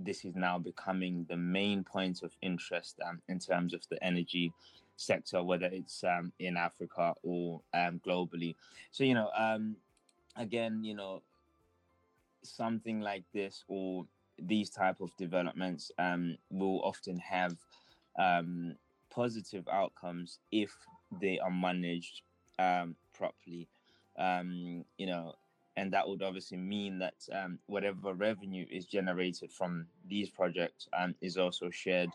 this 0.00 0.24
is 0.24 0.36
now 0.36 0.58
becoming 0.58 1.26
the 1.28 1.36
main 1.36 1.82
point 1.82 2.22
of 2.22 2.36
interest 2.42 3.00
in 3.28 3.38
terms 3.38 3.74
of 3.74 3.82
the 3.90 4.02
energy 4.02 4.52
sector, 4.96 5.42
whether 5.42 5.66
it's 5.66 6.04
um, 6.04 6.32
in 6.38 6.56
Africa 6.56 7.14
or 7.22 7.60
um, 7.74 8.00
globally. 8.06 8.54
So, 8.90 9.04
you 9.04 9.14
know, 9.14 9.30
um, 9.36 9.76
again, 10.36 10.84
you 10.84 10.94
know, 10.94 11.22
something 12.42 13.00
like 13.00 13.24
this 13.34 13.64
or 13.68 14.06
these 14.38 14.70
type 14.70 15.00
of 15.00 15.10
developments 15.16 15.90
um, 15.98 16.36
will 16.50 16.80
often 16.82 17.18
have 17.18 17.56
um, 18.18 18.76
positive 19.10 19.66
outcomes 19.68 20.38
if 20.52 20.70
they 21.20 21.38
are 21.38 21.50
managed 21.50 22.22
um, 22.58 22.96
properly. 23.14 23.68
you 24.16 25.06
know, 25.06 25.34
and 25.78 25.92
that 25.92 26.08
would 26.08 26.22
obviously 26.22 26.56
mean 26.56 26.98
that 26.98 27.14
um, 27.32 27.60
whatever 27.66 28.12
revenue 28.12 28.66
is 28.68 28.84
generated 28.84 29.52
from 29.52 29.86
these 30.08 30.28
projects 30.28 30.88
um, 30.98 31.14
is 31.20 31.36
also 31.36 31.70
shared 31.70 32.10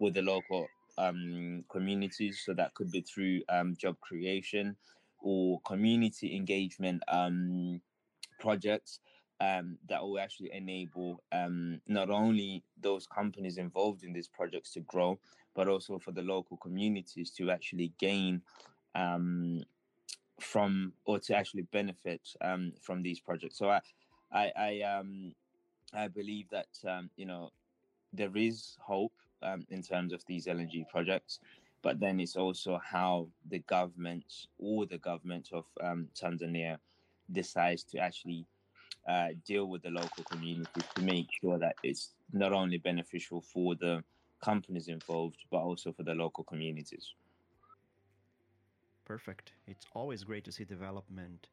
with 0.00 0.14
the 0.14 0.22
local 0.22 0.66
um, 0.98 1.64
communities. 1.70 2.42
So 2.44 2.54
that 2.54 2.74
could 2.74 2.90
be 2.90 3.02
through 3.02 3.42
um, 3.48 3.76
job 3.76 4.00
creation 4.00 4.76
or 5.20 5.60
community 5.60 6.34
engagement 6.34 7.02
um, 7.06 7.80
projects 8.40 8.98
um, 9.40 9.78
that 9.88 10.02
will 10.02 10.18
actually 10.18 10.52
enable 10.52 11.22
um, 11.30 11.80
not 11.86 12.10
only 12.10 12.64
those 12.80 13.06
companies 13.06 13.58
involved 13.58 14.02
in 14.02 14.12
these 14.12 14.28
projects 14.28 14.72
to 14.72 14.80
grow, 14.80 15.18
but 15.54 15.68
also 15.68 15.98
for 15.98 16.12
the 16.12 16.22
local 16.22 16.56
communities 16.56 17.30
to 17.30 17.50
actually 17.50 17.92
gain 17.98 18.42
um, 18.94 19.62
from 20.40 20.92
or 21.04 21.18
to 21.18 21.36
actually 21.36 21.62
benefit 21.62 22.20
from 22.80 23.02
these 23.02 23.20
projects. 23.20 23.58
So 23.58 23.70
I, 23.70 23.80
I, 24.32 24.52
I, 24.56 25.04
I 25.92 26.08
believe 26.08 26.48
that 26.50 26.68
you 27.16 27.26
know 27.26 27.50
there 28.12 28.36
is 28.36 28.76
hope 28.80 29.12
um, 29.42 29.64
in 29.70 29.82
terms 29.82 30.12
of 30.12 30.24
these 30.26 30.46
LNG 30.46 30.88
projects. 30.88 31.40
But 31.82 32.00
then 32.00 32.18
it's 32.18 32.36
also 32.36 32.80
how 32.82 33.28
the 33.50 33.58
government 33.58 34.24
or 34.58 34.86
the 34.86 34.96
government 34.96 35.50
of 35.52 35.66
um, 35.82 36.08
Tanzania 36.18 36.78
decides 37.30 37.84
to 37.84 37.98
actually 37.98 38.46
uh, 39.06 39.28
deal 39.46 39.66
with 39.66 39.82
the 39.82 39.90
local 39.90 40.24
community 40.24 40.80
to 40.94 41.02
make 41.02 41.26
sure 41.42 41.58
that 41.58 41.76
it's 41.82 42.12
not 42.32 42.52
only 42.54 42.78
beneficial 42.78 43.42
for 43.42 43.74
the 43.74 44.02
companies 44.44 44.88
involved, 44.88 45.40
but 45.50 45.58
also 45.58 45.92
for 45.92 46.04
the 46.04 46.14
local 46.14 46.44
communities. 46.44 47.14
Perfect. 49.04 49.52
It's 49.66 49.86
always 49.94 50.24
great 50.24 50.44
to 50.44 50.52
see 50.52 50.64
development 50.64 51.48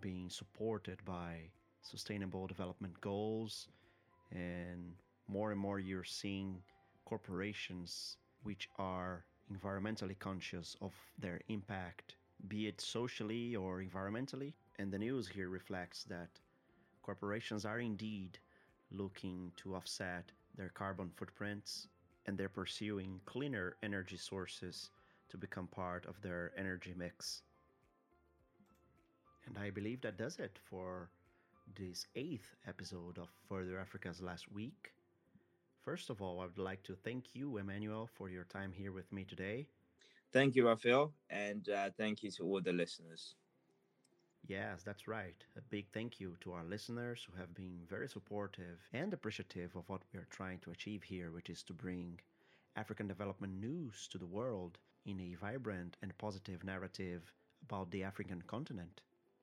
being 0.00 0.30
supported 0.30 1.04
by 1.04 1.50
sustainable 1.82 2.46
development 2.46 3.00
goals, 3.00 3.68
and 4.32 4.94
more 5.28 5.52
and 5.52 5.60
more 5.60 5.78
you're 5.78 6.04
seeing 6.04 6.62
corporations 7.04 8.16
which 8.42 8.68
are 8.78 9.24
environmentally 9.52 10.18
conscious 10.18 10.76
of 10.80 10.92
their 11.18 11.40
impact, 11.48 12.16
be 12.48 12.66
it 12.66 12.80
socially 12.80 13.56
or 13.56 13.82
environmentally. 13.82 14.52
And 14.78 14.92
the 14.92 14.98
news 14.98 15.28
here 15.28 15.48
reflects 15.48 16.04
that 16.04 16.30
corporations 17.02 17.64
are 17.64 17.80
indeed 17.80 18.38
looking 18.90 19.52
to 19.56 19.74
offset 19.76 20.32
their 20.56 20.70
carbon 20.70 21.10
footprints 21.16 21.88
and 22.26 22.38
they're 22.38 22.48
pursuing 22.50 23.20
cleaner 23.26 23.76
energy 23.82 24.18
sources 24.18 24.90
to 25.30 25.38
become 25.38 25.68
part 25.68 26.06
of 26.06 26.20
their 26.22 26.52
energy 26.56 26.94
mix. 26.96 27.42
And 29.46 29.56
I 29.58 29.70
believe 29.70 30.02
that 30.02 30.18
does 30.18 30.38
it 30.38 30.58
for 30.58 31.10
this 31.74 32.06
eighth 32.16 32.54
episode 32.66 33.18
of 33.18 33.30
Further 33.48 33.78
Africa's 33.78 34.20
Last 34.22 34.50
Week. 34.52 34.92
First 35.82 36.10
of 36.10 36.20
all, 36.22 36.40
I 36.40 36.46
would 36.46 36.58
like 36.58 36.82
to 36.84 36.96
thank 36.96 37.34
you, 37.34 37.56
Emmanuel, 37.58 38.06
for 38.06 38.28
your 38.30 38.44
time 38.44 38.72
here 38.72 38.92
with 38.92 39.12
me 39.12 39.24
today. 39.24 39.68
Thank 40.32 40.56
you, 40.56 40.66
Rafael, 40.66 41.14
and 41.30 41.68
uh, 41.68 41.90
thank 41.96 42.22
you 42.22 42.30
to 42.32 42.44
all 42.44 42.60
the 42.60 42.72
listeners. 42.72 43.34
Yes, 44.46 44.82
that's 44.82 45.06
right. 45.08 45.44
A 45.58 45.60
big 45.60 45.88
thank 45.92 46.20
you 46.20 46.36
to 46.40 46.52
our 46.52 46.64
listeners 46.64 47.26
who 47.28 47.36
have 47.38 47.52
been 47.54 47.80
very 47.86 48.08
supportive 48.08 48.80
and 48.92 49.12
appreciative 49.12 49.76
of 49.76 49.88
what 49.90 50.02
we 50.12 50.18
are 50.18 50.26
trying 50.30 50.58
to 50.60 50.70
achieve 50.70 51.02
here, 51.02 51.30
which 51.32 51.50
is 51.50 51.62
to 51.64 51.74
bring 51.74 52.18
African 52.76 53.08
development 53.08 53.60
news 53.60 54.08
to 54.08 54.18
the 54.18 54.26
world 54.26 54.78
in 55.04 55.20
a 55.20 55.34
vibrant 55.34 55.96
and 56.02 56.16
positive 56.16 56.64
narrative 56.64 57.32
about 57.62 57.90
the 57.90 58.04
African 58.04 58.40
continent. 58.42 59.02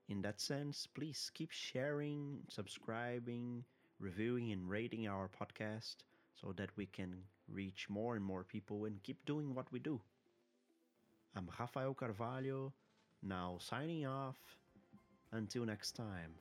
In 0.09 0.21
that 0.23 0.39
sense, 0.41 0.87
please 0.87 1.29
keep 1.33 1.51
sharing, 1.51 2.43
subscribing, 2.49 3.65
reviewing, 3.99 4.51
and 4.51 4.67
rating 4.69 5.07
our 5.07 5.29
podcast 5.29 5.97
so 6.35 6.51
that 6.53 6.75
we 6.77 6.85
can 6.87 7.23
reach 7.47 7.89
more 7.89 8.15
and 8.15 8.25
more 8.25 8.43
people 8.43 8.85
and 8.85 9.03
keep 9.03 9.23
doing 9.25 9.53
what 9.53 9.71
we 9.71 9.79
do. 9.79 10.01
I'm 11.35 11.49
Rafael 11.59 11.93
Carvalho, 11.93 12.73
now 13.21 13.57
signing 13.59 14.05
off. 14.05 14.57
Until 15.33 15.65
next 15.65 15.93
time. 15.93 16.35